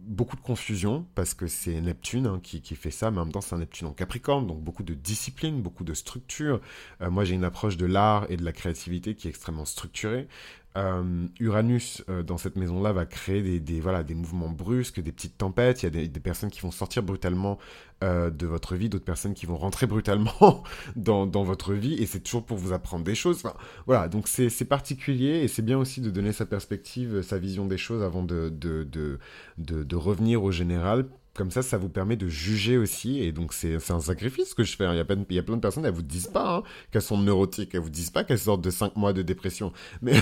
beaucoup 0.00 0.36
de 0.36 0.42
confusion, 0.42 1.04
parce 1.16 1.34
que 1.34 1.48
c'est 1.48 1.80
Neptune 1.80 2.26
hein, 2.26 2.40
qui, 2.42 2.60
qui 2.60 2.76
fait 2.76 2.92
ça, 2.92 3.10
mais 3.10 3.18
en 3.18 3.24
même 3.24 3.32
temps 3.32 3.40
c'est 3.40 3.56
un 3.56 3.58
Neptune 3.58 3.88
en 3.88 3.92
Capricorne, 3.92 4.46
donc 4.46 4.60
beaucoup 4.60 4.84
de 4.84 4.94
discipline, 4.94 5.60
beaucoup 5.60 5.84
de 5.84 5.94
structure. 5.94 6.60
Moi, 7.00 7.24
j'ai 7.24 7.34
une 7.34 7.44
approche 7.44 7.76
de 7.76 7.86
l'art 7.86 8.26
et 8.30 8.36
de 8.36 8.44
la 8.44 8.52
créativité 8.52 9.14
qui 9.14 9.26
est 9.26 9.30
extrêmement 9.30 9.64
structurée. 9.64 10.28
Euh, 10.76 11.26
Uranus, 11.40 12.04
euh, 12.08 12.22
dans 12.22 12.36
cette 12.36 12.56
maison-là, 12.56 12.92
va 12.92 13.06
créer 13.06 13.60
des, 13.60 13.80
voilà, 13.80 14.02
des 14.02 14.14
mouvements 14.14 14.50
brusques, 14.50 15.00
des 15.00 15.12
petites 15.12 15.38
tempêtes. 15.38 15.82
Il 15.82 15.86
y 15.86 16.04
a 16.04 16.06
des, 16.06 16.20
personnes 16.20 16.50
qui 16.50 16.60
vont 16.60 16.70
sortir 16.70 17.02
brutalement 17.02 17.58
de 18.02 18.46
votre 18.46 18.76
vie, 18.76 18.90
d'autres 18.90 19.06
personnes 19.06 19.32
qui 19.32 19.46
vont 19.46 19.56
rentrer 19.56 19.86
brutalement 19.86 20.62
dans, 20.96 21.26
votre 21.44 21.72
vie, 21.72 21.94
et 21.94 22.04
c'est 22.04 22.20
toujours 22.20 22.44
pour 22.44 22.58
vous 22.58 22.74
apprendre 22.74 23.04
des 23.04 23.14
choses. 23.14 23.42
voilà, 23.86 24.08
donc 24.08 24.28
c'est 24.28 24.64
particulier, 24.66 25.40
et 25.42 25.48
c'est 25.48 25.62
bien 25.62 25.78
aussi 25.78 26.02
de 26.02 26.10
donner 26.10 26.32
sa 26.32 26.44
perspective, 26.44 27.22
sa 27.22 27.38
vision 27.38 27.64
des 27.64 27.78
choses 27.78 28.02
avant 28.02 28.22
de, 28.22 28.50
de, 28.50 28.84
de, 28.84 29.18
de 29.56 29.96
revenir 29.96 30.42
au 30.42 30.50
général 30.50 31.06
comme 31.36 31.50
ça, 31.50 31.62
ça 31.62 31.76
vous 31.78 31.88
permet 31.88 32.16
de 32.16 32.28
juger 32.28 32.76
aussi. 32.78 33.20
Et 33.22 33.32
donc, 33.32 33.52
c'est 33.52 33.76
un 33.90 34.00
sacrifice 34.00 34.54
que 34.54 34.64
je 34.64 34.76
fais. 34.76 34.84
Hein. 34.84 34.94
Il, 34.94 34.96
y 34.96 35.00
a 35.00 35.04
plein 35.04 35.24
y 35.28 35.38
a 35.38 35.42
plein 35.42 35.56
de 35.56 35.60
personnes, 35.60 35.84
elles 35.84 35.92
vous 35.92 36.02
disent 36.02 36.28
pas 36.28 36.56
hein, 36.56 36.62
qu'elles 36.90 37.02
sont 37.02 37.18
neurotiques. 37.18 37.74
Elles 37.74 37.80
vous 37.80 37.90
disent 37.90 38.10
pas 38.10 38.24
qu'elles 38.24 38.38
sortent 38.38 38.62
de 38.62 38.70
5 38.70 38.96
mois 38.96 39.12
de 39.12 39.22
dépression. 39.22 39.72
Mais, 40.02 40.14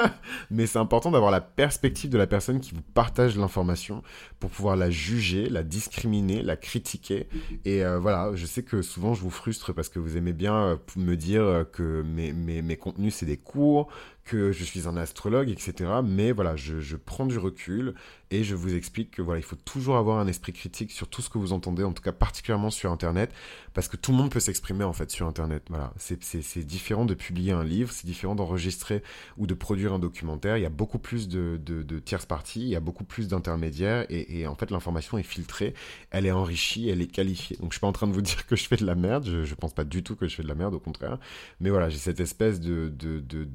mais 0.50 0.66
c'est 0.66 0.78
important 0.78 1.10
d'avoir 1.10 1.30
la 1.30 1.40
perspective 1.40 2.10
de 2.10 2.18
la 2.18 2.26
personne 2.26 2.60
qui 2.60 2.74
vous 2.74 2.82
partage 2.94 3.36
l'information 3.36 4.02
pour 4.40 4.50
pouvoir 4.50 4.76
la 4.76 4.90
juger, 4.90 5.48
la 5.48 5.62
discriminer, 5.62 6.42
la 6.42 6.56
critiquer. 6.56 7.28
Et 7.64 7.84
euh, 7.84 7.98
voilà, 7.98 8.30
je 8.34 8.46
sais 8.46 8.62
que 8.62 8.82
souvent, 8.82 9.14
je 9.14 9.22
vous 9.22 9.30
frustre 9.30 9.72
parce 9.72 9.88
que 9.88 9.98
vous 9.98 10.16
aimez 10.16 10.32
bien 10.32 10.54
euh, 10.54 10.76
me 10.96 11.16
dire 11.16 11.42
euh, 11.42 11.64
que 11.64 12.02
mes 12.02 12.76
contenus, 12.76 13.14
c'est 13.14 13.26
des 13.26 13.36
cours, 13.36 13.88
que 14.28 14.52
je 14.52 14.62
suis 14.62 14.86
un 14.86 14.96
astrologue, 14.96 15.48
etc. 15.48 15.90
Mais 16.04 16.32
voilà, 16.32 16.54
je, 16.54 16.96
prends 16.96 17.24
du 17.24 17.38
recul 17.38 17.94
et 18.30 18.44
je 18.44 18.54
vous 18.54 18.74
explique 18.74 19.10
que 19.12 19.22
voilà, 19.22 19.40
il 19.40 19.42
faut 19.42 19.56
toujours 19.56 19.96
avoir 19.96 20.18
un 20.18 20.26
esprit 20.26 20.52
critique 20.52 20.92
sur 20.92 21.08
tout 21.08 21.22
ce 21.22 21.30
que 21.30 21.38
vous 21.38 21.54
entendez, 21.54 21.82
en 21.82 21.92
tout 21.92 22.02
cas 22.02 22.12
particulièrement 22.12 22.68
sur 22.68 22.92
Internet, 22.92 23.32
parce 23.72 23.88
que 23.88 23.96
tout 23.96 24.10
le 24.10 24.18
monde 24.18 24.30
peut 24.30 24.40
s'exprimer 24.40 24.84
en 24.84 24.92
fait 24.92 25.10
sur 25.10 25.26
Internet. 25.26 25.62
Voilà, 25.70 25.94
c'est 25.96 26.66
différent 26.66 27.06
de 27.06 27.14
publier 27.14 27.52
un 27.52 27.64
livre, 27.64 27.90
c'est 27.90 28.06
différent 28.06 28.34
d'enregistrer 28.34 29.02
ou 29.38 29.46
de 29.46 29.54
produire 29.54 29.94
un 29.94 29.98
documentaire. 29.98 30.58
Il 30.58 30.62
y 30.62 30.66
a 30.66 30.70
beaucoup 30.70 30.98
plus 30.98 31.26
de, 31.28 31.58
de, 31.64 31.98
tierces 31.98 32.26
parties, 32.26 32.60
il 32.60 32.68
y 32.68 32.76
a 32.76 32.80
beaucoup 32.80 33.04
plus 33.04 33.28
d'intermédiaires 33.28 34.04
et, 34.10 34.46
en 34.46 34.54
fait 34.54 34.70
l'information 34.70 35.16
est 35.16 35.22
filtrée, 35.22 35.72
elle 36.10 36.26
est 36.26 36.32
enrichie, 36.32 36.90
elle 36.90 37.00
est 37.00 37.10
qualifiée. 37.10 37.56
Donc 37.56 37.72
je 37.72 37.76
suis 37.76 37.80
pas 37.80 37.86
en 37.86 37.92
train 37.92 38.06
de 38.06 38.12
vous 38.12 38.20
dire 38.20 38.46
que 38.46 38.56
je 38.56 38.64
fais 38.68 38.76
de 38.76 38.84
la 38.84 38.94
merde, 38.94 39.24
je, 39.24 39.54
pense 39.54 39.72
pas 39.72 39.84
du 39.84 40.02
tout 40.02 40.16
que 40.16 40.28
je 40.28 40.34
fais 40.34 40.42
de 40.42 40.48
la 40.48 40.54
merde, 40.54 40.74
au 40.74 40.80
contraire. 40.80 41.18
Mais 41.60 41.70
voilà, 41.70 41.88
j'ai 41.88 41.98
cette 41.98 42.20
espèce 42.20 42.60
de 42.60 42.90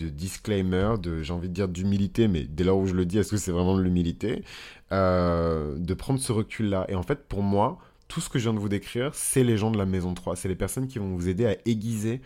disclaimer 0.09 0.62
de, 0.63 1.21
j'ai 1.21 1.33
envie 1.33 1.49
de 1.49 1.53
dire 1.53 1.67
d'humilité, 1.67 2.27
mais 2.27 2.43
dès 2.43 2.63
lors 2.63 2.77
où 2.77 2.85
je 2.85 2.93
le 2.93 3.05
dis, 3.05 3.17
est-ce 3.17 3.31
que 3.31 3.37
c'est 3.37 3.51
vraiment 3.51 3.77
de 3.77 3.81
l'humilité 3.81 4.43
euh, 4.91 5.75
De 5.77 5.93
prendre 5.93 6.19
ce 6.19 6.31
recul-là. 6.31 6.85
Et 6.89 6.95
en 6.95 7.03
fait, 7.03 7.27
pour 7.27 7.43
moi, 7.43 7.79
tout 8.07 8.21
ce 8.21 8.29
que 8.29 8.39
je 8.39 8.43
viens 8.43 8.53
de 8.53 8.59
vous 8.59 8.69
décrire, 8.69 9.11
c'est 9.13 9.43
les 9.43 9.57
gens 9.57 9.71
de 9.71 9.77
la 9.77 9.85
maison 9.85 10.13
3. 10.13 10.35
C'est 10.35 10.47
les 10.47 10.55
personnes 10.55 10.87
qui 10.87 10.99
vont 10.99 11.15
vous 11.15 11.29
aider 11.29 11.45
à 11.45 11.55
aiguiser 11.65 12.21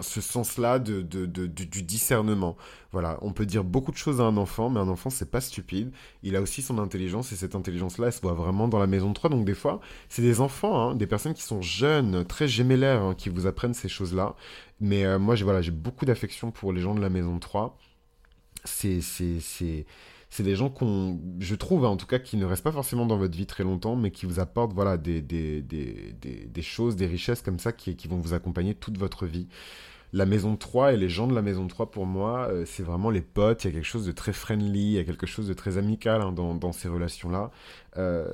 ce 0.00 0.20
sens-là 0.20 0.78
de, 0.78 1.02
du 1.02 1.82
discernement. 1.82 2.56
Voilà, 2.92 3.18
on 3.22 3.32
peut 3.32 3.46
dire 3.46 3.64
beaucoup 3.64 3.92
de 3.92 3.96
choses 3.96 4.20
à 4.20 4.24
un 4.24 4.36
enfant, 4.36 4.70
mais 4.70 4.80
un 4.80 4.88
enfant, 4.88 5.10
c'est 5.10 5.30
pas 5.30 5.40
stupide. 5.40 5.92
Il 6.22 6.36
a 6.36 6.40
aussi 6.40 6.62
son 6.62 6.78
intelligence, 6.78 7.32
et 7.32 7.36
cette 7.36 7.54
intelligence-là, 7.54 8.06
elle 8.06 8.12
se 8.12 8.20
voit 8.20 8.32
vraiment 8.32 8.68
dans 8.68 8.78
la 8.78 8.86
maison 8.86 9.12
3. 9.12 9.30
Donc, 9.30 9.44
des 9.44 9.54
fois, 9.54 9.80
c'est 10.08 10.22
des 10.22 10.40
enfants, 10.40 10.90
hein, 10.90 10.94
des 10.94 11.06
personnes 11.06 11.34
qui 11.34 11.42
sont 11.42 11.62
jeunes, 11.62 12.24
très 12.24 12.48
gémellaires, 12.48 13.02
hein, 13.02 13.14
qui 13.14 13.28
vous 13.28 13.46
apprennent 13.46 13.74
ces 13.74 13.88
choses-là. 13.88 14.34
Mais 14.80 15.04
euh, 15.04 15.18
moi, 15.18 15.34
j'ai 15.34 15.44
voilà, 15.44 15.60
beaucoup 15.70 16.06
d'affection 16.06 16.50
pour 16.50 16.72
les 16.72 16.80
gens 16.80 16.94
de 16.94 17.00
la 17.00 17.10
maison 17.10 17.38
3. 17.38 17.76
C'est 18.64 19.00
c'est 19.00 19.86
des 20.40 20.54
gens 20.54 20.70
qu'on, 20.70 21.18
je 21.40 21.54
trouve 21.54 21.84
hein, 21.84 21.88
en 21.88 21.96
tout 21.96 22.06
cas, 22.06 22.18
qui 22.18 22.36
ne 22.36 22.44
restent 22.44 22.64
pas 22.64 22.72
forcément 22.72 23.06
dans 23.06 23.16
votre 23.16 23.36
vie 23.36 23.46
très 23.46 23.64
longtemps, 23.64 23.96
mais 23.96 24.10
qui 24.10 24.26
vous 24.26 24.40
apportent 24.40 24.72
voilà, 24.72 24.96
des, 24.96 25.20
des, 25.22 25.62
des, 25.62 26.62
choses, 26.62 26.96
des 26.96 27.06
richesses 27.06 27.42
comme 27.42 27.58
ça 27.58 27.72
qui, 27.72 27.96
vont 28.08 28.18
vous 28.18 28.34
accompagner 28.34 28.74
toute 28.74 28.98
votre 28.98 29.26
vie 29.26 29.48
la 30.12 30.26
maison 30.26 30.56
3 30.56 30.94
et 30.94 30.96
les 30.96 31.08
gens 31.08 31.26
de 31.26 31.34
la 31.34 31.42
maison 31.42 31.66
3 31.66 31.90
pour 31.90 32.06
moi, 32.06 32.48
euh, 32.48 32.64
c'est 32.66 32.82
vraiment 32.82 33.10
les 33.10 33.20
potes, 33.20 33.64
il 33.64 33.68
y 33.68 33.70
a 33.70 33.74
quelque 33.74 33.86
chose 33.86 34.06
de 34.06 34.12
très 34.12 34.32
friendly, 34.32 34.80
il 34.80 34.92
y 34.92 34.98
a 34.98 35.04
quelque 35.04 35.26
chose 35.26 35.46
de 35.46 35.52
très 35.52 35.76
amical 35.76 36.22
hein, 36.22 36.32
dans, 36.32 36.54
dans, 36.54 36.72
ces 36.72 36.88
relations-là. 36.88 37.50
Euh, 37.98 38.26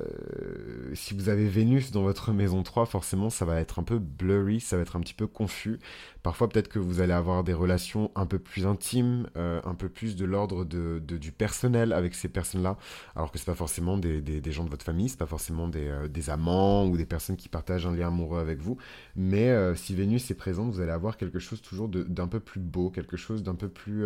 si 0.93 1.13
vous 1.13 1.27
avez 1.27 1.47
Vénus 1.47 1.91
dans 1.91 2.03
votre 2.03 2.31
maison 2.31 2.63
3, 2.63 2.85
forcément 2.85 3.29
ça 3.29 3.43
va 3.45 3.59
être 3.59 3.79
un 3.79 3.83
peu 3.83 3.99
blurry, 3.99 4.61
ça 4.61 4.77
va 4.77 4.83
être 4.83 4.95
un 4.95 5.01
petit 5.01 5.13
peu 5.13 5.27
confus. 5.27 5.79
Parfois 6.25 6.49
peut-être 6.49 6.67
que 6.67 6.79
vous 6.79 6.99
allez 6.99 7.13
avoir 7.13 7.43
des 7.43 7.53
relations 7.53 8.11
un 8.15 8.25
peu 8.25 8.39
plus 8.39 8.65
intimes, 8.65 9.27
euh, 9.37 9.61
un 9.63 9.75
peu 9.75 9.89
plus 9.89 10.15
de 10.15 10.25
l'ordre 10.25 10.65
de, 10.65 10.99
du 10.99 11.31
personnel 11.31 11.93
avec 11.93 12.15
ces 12.15 12.27
personnes-là, 12.27 12.77
alors 13.15 13.31
que 13.31 13.37
c'est 13.37 13.45
pas 13.45 13.55
forcément 13.55 13.97
des, 13.97 14.41
gens 14.51 14.63
de 14.63 14.69
votre 14.69 14.85
famille, 14.85 15.09
c'est 15.09 15.19
pas 15.19 15.25
forcément 15.25 15.67
des, 15.67 15.91
des, 16.09 16.29
amants 16.29 16.85
ou 16.87 16.97
des 16.97 17.05
personnes 17.05 17.37
qui 17.37 17.47
partagent 17.47 17.85
un 17.85 17.95
lien 17.95 18.07
amoureux 18.07 18.39
avec 18.39 18.59
vous. 18.59 18.77
Mais 19.15 19.53
si 19.75 19.95
Vénus 19.95 20.29
est 20.31 20.35
présente, 20.35 20.73
vous 20.73 20.81
allez 20.81 20.91
avoir 20.91 21.17
quelque 21.17 21.39
chose 21.39 21.61
toujours 21.61 21.89
d'un 21.89 22.27
peu 22.27 22.39
plus 22.39 22.59
beau, 22.59 22.89
quelque 22.89 23.17
chose 23.17 23.43
d'un 23.43 23.55
peu 23.55 23.69
plus 23.69 24.05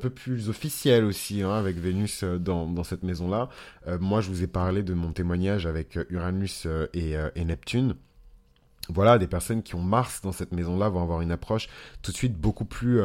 peu 0.00 0.10
plus 0.10 0.48
officiel 0.48 1.04
aussi 1.04 1.42
hein, 1.42 1.52
avec 1.52 1.76
Vénus 1.76 2.24
dans, 2.24 2.84
cette 2.84 3.02
maison-là. 3.02 3.48
moi, 4.00 4.20
je 4.20 4.28
vous 4.28 4.42
ai 4.42 4.46
parler 4.46 4.82
de 4.82 4.94
mon 4.94 5.12
témoignage 5.12 5.66
avec 5.66 5.96
euh, 5.96 6.04
Uranus 6.10 6.64
euh, 6.66 6.86
euh, 6.96 7.30
et, 7.34 7.44
Neptune 7.44 7.94
voilà, 8.88 9.18
des 9.18 9.26
personnes 9.26 9.62
qui 9.62 9.74
ont 9.74 9.82
Mars 9.82 10.20
dans 10.22 10.32
cette 10.32 10.52
maison-là 10.52 10.88
vont 10.88 11.02
avoir 11.02 11.20
une 11.20 11.32
approche 11.32 11.68
tout 12.02 12.12
de 12.12 12.16
suite 12.16 12.38
beaucoup 12.38 12.64
plus, 12.64 13.00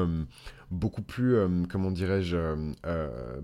beaucoup 0.72 1.01
plus, 1.01 1.36
comment 1.70 1.92
dirais-je, 1.92 2.38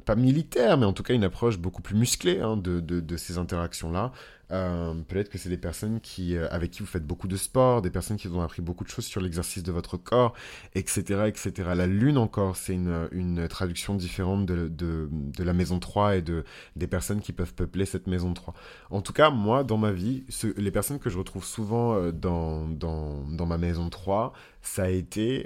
pas 0.05 0.15
militaire, 0.15 0.77
mais 0.77 0.85
en 0.85 0.93
tout 0.93 1.03
cas 1.03 1.13
une 1.13 1.23
approche 1.23 1.57
beaucoup 1.57 1.81
plus 1.81 1.95
musclée 1.95 2.39
hein, 2.39 2.57
de, 2.57 2.79
de, 2.79 3.17
ces 3.17 3.37
interactions-là. 3.37 4.11
Euh, 4.51 4.93
peut-être 5.07 5.29
que 5.29 5.37
c'est 5.37 5.49
des 5.49 5.57
personnes 5.57 5.99
qui, 5.99 6.37
euh, 6.37 6.47
avec 6.51 6.71
qui 6.71 6.79
vous 6.79 6.85
faites 6.85 7.05
beaucoup 7.05 7.27
de 7.27 7.35
sport, 7.35 7.81
des 7.81 7.89
personnes 7.89 8.15
qui 8.17 8.27
vous 8.27 8.37
ont 8.37 8.41
appris 8.41 8.61
beaucoup 8.61 8.83
de 8.85 8.89
choses 8.89 9.05
sur 9.05 9.19
l'exercice 9.19 9.63
de 9.63 9.71
votre 9.71 9.97
corps, 9.97 10.33
etc., 10.73 11.23
etc. 11.27 11.71
La 11.75 11.87
lune 11.87 12.17
encore, 12.17 12.55
c'est 12.55 12.73
une, 12.73 13.09
une, 13.11 13.47
traduction 13.47 13.95
différente 13.95 14.45
de, 14.45 14.67
de, 14.69 15.09
de, 15.11 15.43
la 15.43 15.53
maison 15.53 15.79
3 15.79 16.17
et 16.17 16.21
de, 16.21 16.45
des 16.75 16.87
personnes 16.87 17.19
qui 17.19 17.33
peuvent 17.33 17.53
peupler 17.53 17.85
cette 17.85 18.07
maison 18.07 18.33
3. 18.33 18.53
En 18.89 19.01
tout 19.01 19.13
cas, 19.13 19.29
moi, 19.29 19.63
dans 19.63 19.77
ma 19.77 19.91
vie, 19.91 20.23
ce, 20.29 20.47
les 20.59 20.71
personnes 20.71 20.99
que 20.99 21.09
je 21.09 21.17
retrouve 21.17 21.43
souvent 21.43 21.95
euh, 21.95 22.11
dans, 22.11 22.67
dans, 22.67 23.25
dans 23.29 23.45
ma 23.45 23.57
maison 23.57 23.89
3, 23.89 24.33
ça 24.67 24.83
a 24.83 24.89
été 24.89 25.45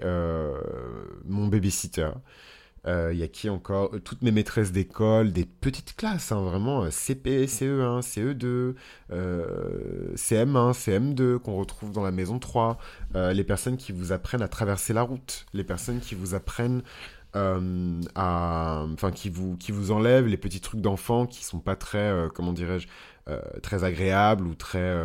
mon 1.26 1.48
babysitter. 1.48 2.10
Il 2.88 3.16
y 3.16 3.24
a 3.24 3.28
qui 3.28 3.50
encore 3.50 3.92
Toutes 4.04 4.24
mes 4.24 4.32
maîtresses 4.32 4.72
d'école, 4.72 5.32
des 5.32 5.46
petites 5.46 5.96
classes, 5.96 6.32
hein, 6.32 6.42
vraiment 6.42 6.90
CP, 6.90 7.46
CE1, 7.46 8.02
CE2, 8.02 8.74
CM1, 10.16 10.74
CM2 10.74 11.38
qu'on 11.38 11.56
retrouve 11.56 11.92
dans 11.92 12.04
la 12.04 12.12
maison 12.12 12.40
3, 12.40 12.78
les 13.14 13.44
personnes 13.44 13.78
qui 13.78 13.92
vous 13.92 14.12
apprennent 14.12 14.42
à 14.42 14.48
traverser 14.48 14.94
la 14.94 15.04
route, 15.04 15.46
les 15.54 15.64
personnes 15.64 16.00
qui 16.00 16.16
vous 16.16 16.34
apprennent 16.34 16.82
euh, 17.36 18.02
à, 18.16 18.86
enfin, 18.94 19.12
qui 19.12 19.30
vous, 19.30 19.56
qui 19.56 19.72
les 20.28 20.38
petits 20.38 20.60
trucs 20.60 20.82
d'enfant 20.82 21.26
qui 21.26 21.46
sont 21.46 21.60
pas 21.60 21.78
très, 21.78 21.98
euh, 21.98 22.28
comment 22.28 22.52
dirais-je, 22.52 22.88
euh, 22.88 23.21
très 23.62 23.84
agréables 23.84 24.46
ou 24.48 24.56
très 24.56 24.96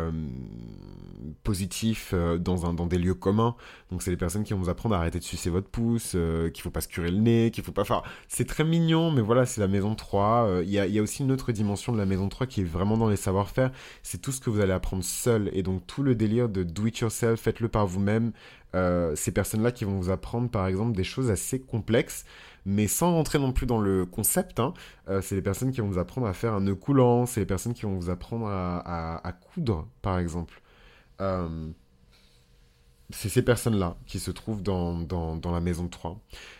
positifs 1.43 2.13
dans, 2.13 2.65
un, 2.65 2.73
dans 2.73 2.85
des 2.85 2.97
lieux 2.97 3.13
communs. 3.13 3.55
Donc 3.91 4.01
c'est 4.01 4.11
les 4.11 4.17
personnes 4.17 4.43
qui 4.43 4.53
vont 4.53 4.59
vous 4.59 4.69
apprendre 4.69 4.95
à 4.95 4.99
arrêter 4.99 5.19
de 5.19 5.23
sucer 5.23 5.49
votre 5.49 5.67
pouce, 5.67 6.15
qu'il 6.53 6.61
faut 6.61 6.71
pas 6.71 6.81
se 6.81 6.87
curer 6.87 7.11
le 7.11 7.19
nez, 7.19 7.51
qu'il 7.51 7.63
faut 7.63 7.71
pas 7.71 7.85
faire... 7.85 8.03
C'est 8.27 8.45
très 8.45 8.63
mignon, 8.63 9.11
mais 9.11 9.21
voilà, 9.21 9.45
c'est 9.45 9.61
la 9.61 9.67
maison 9.67 9.95
3. 9.95 10.61
Il 10.63 10.69
y, 10.69 10.79
a, 10.79 10.87
y 10.87 10.99
a 10.99 11.01
aussi 11.01 11.23
une 11.23 11.31
autre 11.31 11.51
dimension 11.51 11.93
de 11.93 11.97
la 11.97 12.05
maison 12.05 12.27
3 12.27 12.47
qui 12.47 12.61
est 12.61 12.65
vraiment 12.65 12.97
dans 12.97 13.09
les 13.09 13.15
savoir-faire. 13.15 13.71
C'est 14.03 14.21
tout 14.21 14.31
ce 14.31 14.41
que 14.41 14.49
vous 14.49 14.59
allez 14.59 14.73
apprendre 14.73 15.03
seul. 15.03 15.49
Et 15.53 15.63
donc 15.63 15.85
tout 15.87 16.03
le 16.03 16.15
délire 16.15 16.49
de 16.49 16.63
do 16.63 16.87
it 16.87 16.99
yourself, 16.99 17.39
faites-le 17.39 17.67
par 17.67 17.87
vous-même, 17.87 18.31
euh, 18.75 19.15
ces 19.15 19.31
personnes-là 19.31 19.71
qui 19.71 19.85
vont 19.85 19.97
vous 19.97 20.09
apprendre 20.09 20.49
par 20.49 20.67
exemple 20.67 20.95
des 20.95 21.05
choses 21.05 21.31
assez 21.31 21.59
complexes, 21.59 22.25
mais 22.67 22.87
sans 22.87 23.13
rentrer 23.13 23.39
non 23.39 23.53
plus 23.53 23.65
dans 23.65 23.79
le 23.79 24.05
concept. 24.05 24.59
Hein. 24.59 24.73
Euh, 25.07 25.21
c'est 25.21 25.35
les 25.35 25.41
personnes 25.41 25.71
qui 25.71 25.79
vont 25.79 25.87
vous 25.87 25.99
apprendre 25.99 26.27
à 26.27 26.33
faire 26.33 26.53
un 26.53 26.59
nœud 26.59 26.75
coulant, 26.75 27.25
c'est 27.25 27.39
les 27.39 27.45
personnes 27.45 27.73
qui 27.73 27.83
vont 27.83 27.95
vous 27.95 28.09
apprendre 28.09 28.47
à, 28.49 29.33
coudre 29.53 29.87
par 30.01 30.19
exemple. 30.19 30.61
Euh, 31.21 31.69
c'est 33.09 33.29
ces 33.29 33.41
personnes-là 33.41 33.95
qui 34.05 34.19
se 34.19 34.31
trouvent 34.31 34.61
dans, 34.61 35.39
la 35.45 35.61
maison 35.61 35.87
3. 35.87 36.19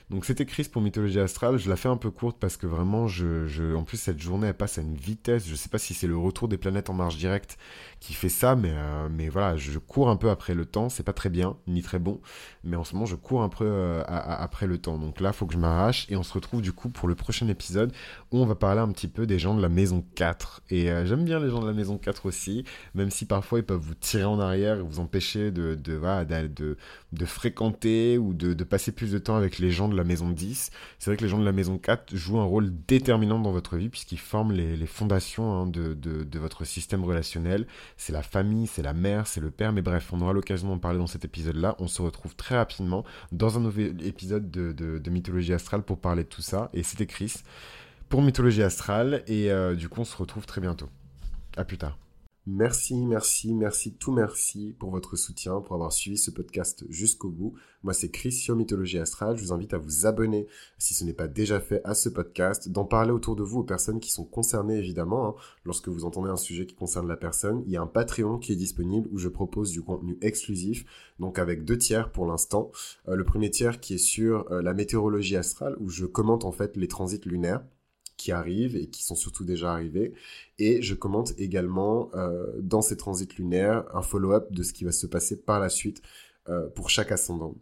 Donc 0.09 0.23
c'était 0.23 0.45
Chris 0.45 0.69
pour 0.71 0.81
Mythologie 0.81 1.19
Astrale. 1.19 1.57
Je 1.57 1.67
la 1.69 1.75
fais 1.75 1.89
un 1.89 1.97
peu 1.97 2.11
courte 2.11 2.37
parce 2.39 2.55
que 2.55 2.65
vraiment, 2.65 3.07
je, 3.07 3.75
en 3.75 3.83
plus, 3.83 3.97
cette 3.97 4.21
journée, 4.21 4.47
elle 4.47 4.53
passe 4.53 4.77
à 4.77 4.81
une 4.81 4.95
vitesse. 4.95 5.45
Je 5.45 5.55
sais 5.55 5.67
pas 5.67 5.79
si 5.79 5.93
c'est 5.93 6.07
le 6.07 6.17
retour 6.17 6.47
des 6.47 6.57
planètes 6.57 6.89
en 6.89 6.93
marche 6.93 7.17
directe 7.17 7.57
qui 7.99 8.13
fait 8.13 8.29
ça, 8.29 8.55
mais, 8.55 8.71
euh, 8.71 9.09
mais 9.11 9.27
voilà, 9.27 9.57
je 9.57 9.77
cours 9.79 10.09
un 10.09 10.15
peu 10.15 10.29
après 10.29 10.53
le 10.53 10.65
temps. 10.65 10.87
C'est 10.87 11.03
pas 11.03 11.11
très 11.11 11.29
bien, 11.29 11.57
ni 11.67 11.81
très 11.81 11.99
bon. 11.99 12.21
Mais 12.63 12.77
en 12.77 12.85
ce 12.85 12.93
moment, 12.93 13.05
je 13.05 13.17
cours 13.17 13.41
un 13.41 13.49
peu 13.49 13.65
euh, 13.65 14.01
après 14.07 14.65
le 14.65 14.77
temps. 14.77 14.97
Donc 14.97 15.19
là, 15.19 15.33
faut 15.33 15.45
que 15.45 15.53
je 15.53 15.59
m'arrache. 15.59 16.05
Et 16.09 16.15
on 16.15 16.23
se 16.23 16.31
retrouve 16.31 16.61
du 16.61 16.71
coup 16.71 16.87
pour 16.87 17.09
le 17.09 17.15
prochain 17.15 17.49
épisode 17.49 17.91
où 18.31 18.37
on 18.37 18.45
va 18.45 18.55
parler 18.55 18.79
un 18.79 18.91
petit 18.93 19.09
peu 19.09 19.27
des 19.27 19.39
gens 19.39 19.55
de 19.55 19.61
la 19.61 19.69
maison 19.69 20.05
4. 20.15 20.61
Et 20.69 20.89
euh, 20.89 21.05
j'aime 21.05 21.25
bien 21.25 21.41
les 21.41 21.49
gens 21.49 21.59
de 21.59 21.67
la 21.67 21.73
maison 21.73 21.97
4 21.97 22.27
aussi, 22.27 22.63
même 22.95 23.11
si 23.11 23.25
parfois 23.25 23.59
ils 23.59 23.65
peuvent 23.65 23.81
vous 23.81 23.95
tirer 23.95 24.23
en 24.23 24.39
arrière 24.39 24.77
et 24.77 24.81
vous 24.81 24.99
empêcher 25.01 25.51
de, 25.51 25.77
fréquenter 27.25 28.17
ou 28.17 28.33
de, 28.33 28.53
de 28.53 28.63
passer 28.63 28.93
plus 28.93 29.11
de 29.11 29.17
temps 29.17 29.35
avec 29.35 29.59
les 29.59 29.69
gens 29.69 29.89
de 29.89 29.96
la 29.97 30.03
maison 30.03 30.29
10. 30.29 30.71
C'est 30.99 31.09
vrai 31.09 31.17
que 31.17 31.23
les 31.23 31.29
gens 31.29 31.39
de 31.39 31.45
la 31.45 31.51
maison 31.51 31.77
4 31.77 32.15
jouent 32.15 32.39
un 32.39 32.45
rôle 32.45 32.71
déterminant 32.87 33.39
dans 33.39 33.51
votre 33.51 33.77
vie 33.77 33.89
puisqu'ils 33.89 34.19
forment 34.19 34.53
les, 34.53 34.85
fondations 34.85 35.51
hein, 35.51 35.67
de, 35.67 36.39
votre 36.39 36.65
système 36.65 37.03
relationnel. 37.03 37.67
C'est 37.97 38.13
la 38.13 38.23
famille, 38.23 38.67
c'est 38.67 38.83
la 38.83 38.93
mère, 38.93 39.27
c'est 39.27 39.41
le 39.41 39.51
père, 39.51 39.73
mais 39.73 39.81
bref, 39.81 40.09
on 40.13 40.21
aura 40.21 40.33
l'occasion 40.33 40.69
d'en 40.69 40.79
parler 40.79 40.99
dans 40.99 41.07
cet 41.07 41.25
épisode-là. 41.25 41.75
On 41.79 41.87
se 41.87 42.01
retrouve 42.01 42.35
très 42.35 42.55
rapidement 42.55 43.03
dans 43.31 43.57
un 43.57 43.61
nouvel 43.61 44.05
épisode 44.05 44.49
de, 44.49 44.71
de 44.71 45.09
Mythologie 45.09 45.53
Astrale 45.53 45.81
pour 45.81 45.99
parler 45.99 46.23
de 46.23 46.29
tout 46.29 46.41
ça. 46.41 46.69
Et 46.73 46.83
c'était 46.83 47.05
Chris 47.05 47.43
pour 48.09 48.21
Mythologie 48.21 48.63
Astrale. 48.63 49.23
Et 49.27 49.51
euh, 49.51 49.75
du 49.75 49.89
coup, 49.89 50.01
on 50.01 50.05
se 50.05 50.17
retrouve 50.17 50.45
très 50.45 50.61
bientôt. 50.61 50.89
À 51.55 51.63
plus 51.63 51.77
tard. 51.77 51.97
Merci, 52.49 53.05
merci, 53.05 53.53
merci, 53.53 53.93
tout 53.95 54.13
merci 54.13 54.73
pour 54.79 54.89
votre 54.89 55.17
soutien, 55.17 55.59
pour 55.59 55.75
avoir 55.75 55.91
suivi 55.91 56.17
ce 56.17 56.31
podcast 56.31 56.85
jusqu'au 56.87 57.29
bout. 57.29 57.55
Moi, 57.83 57.93
c'est 57.93 58.09
Chris 58.09 58.31
sur 58.31 58.55
Mythologie 58.55 58.99
Astrale. 58.99 59.35
Je 59.35 59.43
vous 59.43 59.51
invite 59.51 59.73
à 59.73 59.77
vous 59.77 60.05
abonner, 60.05 60.47
si 60.77 60.93
ce 60.93 61.03
n'est 61.03 61.11
pas 61.11 61.27
déjà 61.27 61.59
fait, 61.59 61.81
à 61.83 61.93
ce 61.93 62.07
podcast, 62.07 62.69
d'en 62.69 62.85
parler 62.85 63.11
autour 63.11 63.35
de 63.35 63.43
vous 63.43 63.59
aux 63.59 63.63
personnes 63.65 63.99
qui 63.99 64.11
sont 64.11 64.23
concernées, 64.23 64.77
évidemment. 64.77 65.27
Hein. 65.27 65.35
Lorsque 65.65 65.89
vous 65.89 66.05
entendez 66.05 66.29
un 66.29 66.37
sujet 66.37 66.65
qui 66.65 66.75
concerne 66.75 67.09
la 67.09 67.17
personne, 67.17 67.63
il 67.65 67.73
y 67.73 67.75
a 67.75 67.81
un 67.81 67.85
Patreon 67.85 68.37
qui 68.37 68.53
est 68.53 68.55
disponible 68.55 69.09
où 69.11 69.17
je 69.17 69.27
propose 69.27 69.71
du 69.71 69.81
contenu 69.81 70.17
exclusif, 70.21 70.85
donc 71.19 71.39
avec 71.39 71.65
deux 71.65 71.77
tiers 71.77 72.13
pour 72.13 72.27
l'instant. 72.27 72.71
Euh, 73.09 73.17
le 73.17 73.25
premier 73.25 73.51
tiers 73.51 73.81
qui 73.81 73.95
est 73.95 73.97
sur 73.97 74.49
euh, 74.53 74.61
la 74.61 74.73
météorologie 74.73 75.35
astrale, 75.35 75.75
où 75.81 75.89
je 75.89 76.05
commente 76.05 76.45
en 76.45 76.53
fait 76.53 76.77
les 76.77 76.87
transits 76.87 77.19
lunaires 77.25 77.65
qui 78.17 78.31
arrivent 78.31 78.75
et 78.75 78.87
qui 78.87 79.03
sont 79.03 79.15
surtout 79.15 79.45
déjà 79.45 79.71
arrivés. 79.71 80.13
Et 80.59 80.81
je 80.81 80.95
commente 80.95 81.33
également 81.37 82.09
euh, 82.15 82.47
dans 82.59 82.81
ces 82.81 82.97
transits 82.97 83.29
lunaires 83.37 83.85
un 83.93 84.01
follow-up 84.01 84.51
de 84.51 84.63
ce 84.63 84.73
qui 84.73 84.83
va 84.83 84.91
se 84.91 85.07
passer 85.07 85.37
par 85.37 85.59
la 85.59 85.69
suite 85.69 86.01
euh, 86.49 86.67
pour 86.67 86.89
chaque 86.89 87.11
ascendant. 87.11 87.55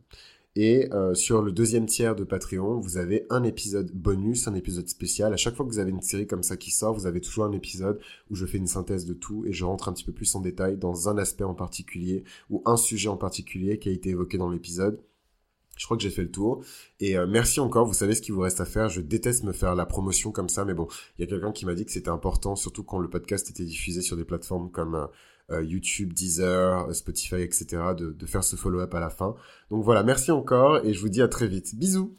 Et 0.57 0.87
euh, 0.93 1.13
sur 1.13 1.41
le 1.41 1.51
deuxième 1.51 1.85
tiers 1.85 2.15
de 2.15 2.23
Patreon, 2.23 2.79
vous 2.79 2.97
avez 2.97 3.25
un 3.29 3.43
épisode 3.43 3.91
bonus, 3.91 4.47
un 4.47 4.55
épisode 4.55 4.87
spécial. 4.87 5.33
À 5.33 5.37
chaque 5.37 5.53
fois 5.53 5.65
que 5.65 5.71
vous 5.71 5.79
avez 5.79 5.91
une 5.91 6.01
série 6.01 6.27
comme 6.27 6.43
ça 6.43 6.55
qui 6.55 6.71
sort, 6.71 6.93
vous 6.93 7.07
avez 7.07 7.19
toujours 7.19 7.43
un 7.43 7.51
épisode 7.51 7.99
où 8.29 8.35
je 8.35 8.45
fais 8.45 8.57
une 8.57 8.67
synthèse 8.67 9.05
de 9.05 9.13
tout 9.13 9.45
et 9.45 9.51
je 9.51 9.65
rentre 9.65 9.89
un 9.89 9.93
petit 9.93 10.05
peu 10.05 10.13
plus 10.13 10.33
en 10.33 10.39
détail 10.39 10.77
dans 10.77 11.09
un 11.09 11.17
aspect 11.17 11.43
en 11.43 11.55
particulier 11.55 12.23
ou 12.49 12.61
un 12.65 12.77
sujet 12.77 13.09
en 13.09 13.17
particulier 13.17 13.79
qui 13.79 13.89
a 13.89 13.91
été 13.91 14.11
évoqué 14.11 14.37
dans 14.37 14.49
l'épisode. 14.49 15.01
Je 15.75 15.85
crois 15.85 15.97
que 15.97 16.03
j'ai 16.03 16.09
fait 16.09 16.23
le 16.23 16.31
tour. 16.31 16.63
Et 16.99 17.17
euh, 17.17 17.27
merci 17.27 17.59
encore, 17.59 17.85
vous 17.85 17.93
savez 17.93 18.15
ce 18.15 18.21
qu'il 18.21 18.33
vous 18.33 18.41
reste 18.41 18.61
à 18.61 18.65
faire. 18.65 18.89
Je 18.89 19.01
déteste 19.01 19.43
me 19.43 19.51
faire 19.51 19.75
la 19.75 19.85
promotion 19.85 20.31
comme 20.31 20.49
ça, 20.49 20.65
mais 20.65 20.73
bon, 20.73 20.87
il 21.17 21.21
y 21.21 21.23
a 21.23 21.27
quelqu'un 21.27 21.51
qui 21.51 21.65
m'a 21.65 21.75
dit 21.75 21.85
que 21.85 21.91
c'était 21.91 22.09
important, 22.09 22.55
surtout 22.55 22.83
quand 22.83 22.99
le 22.99 23.09
podcast 23.09 23.49
était 23.49 23.65
diffusé 23.65 24.01
sur 24.01 24.17
des 24.17 24.25
plateformes 24.25 24.71
comme 24.71 24.95
euh, 24.95 25.07
euh, 25.51 25.63
YouTube, 25.63 26.13
Deezer, 26.13 26.93
Spotify, 26.95 27.41
etc., 27.41 27.67
de, 27.97 28.11
de 28.11 28.25
faire 28.25 28.43
ce 28.43 28.55
follow-up 28.55 28.93
à 28.93 28.99
la 28.99 29.09
fin. 29.09 29.35
Donc 29.69 29.83
voilà, 29.83 30.03
merci 30.03 30.31
encore 30.31 30.83
et 30.85 30.93
je 30.93 30.99
vous 31.01 31.09
dis 31.09 31.21
à 31.21 31.27
très 31.27 31.47
vite. 31.47 31.75
Bisous 31.75 32.15